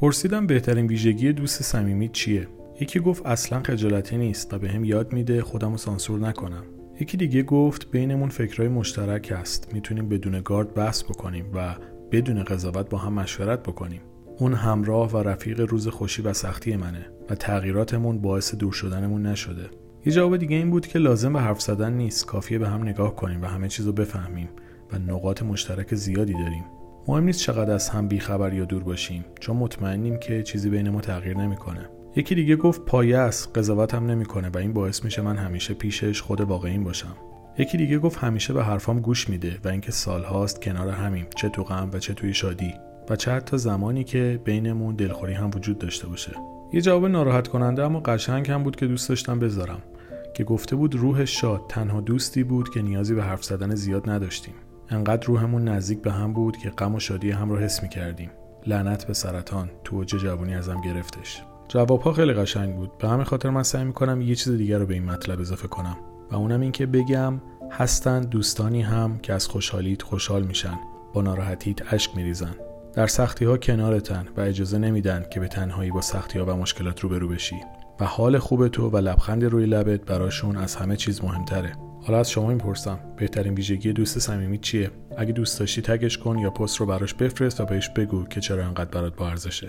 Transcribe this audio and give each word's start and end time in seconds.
پرسیدم 0.00 0.46
بهترین 0.46 0.86
ویژگی 0.86 1.32
دوست 1.32 1.62
صمیمی 1.62 2.08
چیه؟ 2.08 2.48
یکی 2.80 3.00
گفت 3.00 3.26
اصلا 3.26 3.62
خجالتی 3.62 4.16
نیست 4.16 4.54
و 4.54 4.58
به 4.58 4.68
هم 4.68 4.84
یاد 4.84 5.12
میده 5.12 5.42
خودم 5.42 5.70
رو 5.70 5.76
سانسور 5.76 6.20
نکنم. 6.20 6.64
یکی 7.00 7.16
دیگه 7.16 7.42
گفت 7.42 7.90
بینمون 7.90 8.28
فکرهای 8.28 8.68
مشترک 8.68 9.32
هست. 9.36 9.74
می‌تونیم 9.74 10.08
بدون 10.08 10.40
گارد 10.44 10.74
بحث 10.74 11.04
بکنیم 11.04 11.46
و 11.54 11.74
بدون 12.10 12.44
قضاوت 12.44 12.90
با 12.90 12.98
هم 12.98 13.12
مشورت 13.12 13.62
بکنیم. 13.62 14.00
اون 14.38 14.54
همراه 14.54 15.12
و 15.12 15.16
رفیق 15.16 15.60
روز 15.60 15.88
خوشی 15.88 16.22
و 16.22 16.32
سختی 16.32 16.76
منه 16.76 17.06
و 17.30 17.34
تغییراتمون 17.34 18.18
باعث 18.18 18.54
دور 18.54 18.72
شدنمون 18.72 19.26
نشده. 19.26 19.70
یه 20.06 20.12
جواب 20.12 20.36
دیگه 20.36 20.56
این 20.56 20.70
بود 20.70 20.86
که 20.86 20.98
لازم 20.98 21.32
به 21.32 21.40
حرف 21.40 21.60
زدن 21.60 21.92
نیست. 21.92 22.26
کافیه 22.26 22.58
به 22.58 22.68
هم 22.68 22.82
نگاه 22.82 23.16
کنیم 23.16 23.42
و 23.42 23.46
همه 23.46 23.68
چیز 23.68 23.86
رو 23.86 23.92
بفهمیم 23.92 24.48
و 24.92 24.98
نقاط 24.98 25.42
مشترک 25.42 25.94
زیادی 25.94 26.32
داریم. 26.32 26.64
مهم 27.08 27.24
نیست 27.24 27.40
چقدر 27.40 27.72
از 27.72 27.88
هم 27.88 28.08
بیخبر 28.08 28.52
یا 28.52 28.64
دور 28.64 28.82
باشیم 28.82 29.24
چون 29.40 29.56
مطمئنیم 29.56 30.18
که 30.18 30.42
چیزی 30.42 30.70
بین 30.70 30.90
ما 30.90 31.00
تغییر 31.00 31.36
نمی‌کنه. 31.36 31.88
یکی 32.16 32.34
دیگه 32.34 32.56
گفت 32.56 32.84
پایه 32.84 33.18
است 33.18 33.58
قضاوت 33.58 33.94
هم 33.94 34.06
نمی‌کنه 34.06 34.48
و 34.48 34.58
این 34.58 34.72
باعث 34.72 35.04
میشه 35.04 35.22
من 35.22 35.36
همیشه 35.36 35.74
پیشش 35.74 36.22
خود 36.22 36.40
واقعیم 36.40 36.84
باشم. 36.84 37.16
یکی 37.58 37.78
دیگه 37.78 37.98
گفت 37.98 38.18
همیشه 38.18 38.52
به 38.52 38.64
حرفام 38.64 39.00
گوش 39.00 39.28
میده 39.28 39.58
و 39.64 39.68
اینکه 39.68 39.92
سالهاست 39.92 40.62
کنار 40.62 40.88
همیم 40.88 41.26
چه 41.36 41.48
تو 41.48 41.64
غم 41.64 41.90
و 41.92 41.98
چه 41.98 42.14
توی 42.14 42.34
شادی. 42.34 42.74
و 43.10 43.16
چه 43.16 43.32
حتی 43.32 43.58
زمانی 43.58 44.04
که 44.04 44.40
بینمون 44.44 44.94
دلخوری 44.94 45.32
هم 45.32 45.50
وجود 45.54 45.78
داشته 45.78 46.08
باشه. 46.08 46.32
یه 46.72 46.80
جواب 46.80 47.06
ناراحت 47.06 47.48
کننده 47.48 47.84
اما 47.84 48.00
قشنگ 48.00 48.50
هم 48.50 48.62
بود 48.62 48.76
که 48.76 48.86
دوست 48.86 49.08
داشتم 49.08 49.38
بذارم 49.38 49.82
که 50.34 50.44
گفته 50.44 50.76
بود 50.76 50.94
روح 50.94 51.24
شاد 51.24 51.60
تنها 51.68 52.00
دوستی 52.00 52.44
بود 52.44 52.70
که 52.70 52.82
نیازی 52.82 53.14
به 53.14 53.22
حرف 53.22 53.44
زدن 53.44 53.74
زیاد 53.74 54.10
نداشتیم. 54.10 54.54
انقدر 54.90 55.26
روحمون 55.26 55.68
نزدیک 55.68 56.02
به 56.02 56.12
هم 56.12 56.32
بود 56.32 56.56
که 56.56 56.70
غم 56.70 56.94
و 56.94 57.00
شادی 57.00 57.30
هم 57.30 57.50
رو 57.50 57.58
حس 57.58 57.82
می‌کردیم. 57.82 58.30
لعنت 58.66 59.04
به 59.04 59.14
سرطان 59.14 59.70
تو 59.84 59.96
اوج 59.96 60.08
جوانی 60.08 60.54
ازم 60.54 60.80
گرفتش. 60.80 61.42
جوابها 61.68 62.12
خیلی 62.12 62.32
قشنگ 62.32 62.76
بود. 62.76 62.98
به 62.98 63.08
همین 63.08 63.24
خاطر 63.24 63.50
من 63.50 63.62
سعی 63.62 63.84
می‌کنم 63.84 64.20
یه 64.20 64.34
چیز 64.34 64.56
دیگر 64.56 64.78
رو 64.78 64.86
به 64.86 64.94
این 64.94 65.04
مطلب 65.04 65.40
اضافه 65.40 65.68
کنم 65.68 65.96
و 66.30 66.36
اونم 66.36 66.60
این 66.60 66.72
که 66.72 66.86
بگم 66.86 67.40
هستند 67.72 68.28
دوستانی 68.28 68.82
هم 68.82 69.18
که 69.18 69.32
از 69.32 69.46
خوشحالیت 69.46 70.02
خوشحال 70.02 70.42
میشن. 70.42 70.78
با 71.14 71.22
ناراحتیت 71.22 71.92
اشک 71.92 72.16
میریزن. 72.16 72.54
در 72.94 73.06
سختی 73.06 73.44
ها 73.44 73.56
کنارتن 73.56 74.26
و 74.36 74.40
اجازه 74.40 74.78
نمیدن 74.78 75.24
که 75.30 75.40
به 75.40 75.48
تنهایی 75.48 75.90
با 75.90 76.00
سختی 76.00 76.38
ها 76.38 76.46
و 76.46 76.50
مشکلات 76.50 77.00
روبرو 77.00 77.28
بشی. 77.28 77.56
و 78.00 78.04
حال 78.04 78.38
خوب 78.38 78.68
تو 78.68 78.90
و 78.90 78.96
لبخند 78.96 79.44
روی 79.44 79.66
لبت 79.66 80.00
براشون 80.00 80.56
از 80.56 80.76
همه 80.76 80.96
چیز 80.96 81.24
مهمتره. 81.24 81.72
حالا 82.02 82.18
از 82.18 82.30
شما 82.30 82.46
می‌پرسم 82.46 82.98
بهترین 83.16 83.54
ویژگی 83.54 83.92
دوست 83.92 84.18
صمیمی 84.18 84.58
چیه؟ 84.58 84.90
اگه 85.18 85.32
دوست 85.32 85.60
داشتی 85.60 85.82
تگش 85.82 86.18
کن 86.18 86.38
یا 86.38 86.50
پست 86.50 86.76
رو 86.76 86.86
براش 86.86 87.14
بفرست 87.14 87.60
و 87.60 87.64
بهش 87.64 87.88
بگو 87.88 88.24
که 88.24 88.40
چرا 88.40 88.66
انقدر 88.66 88.90
برات 88.90 89.16
با 89.16 89.28
ارزشه. 89.28 89.68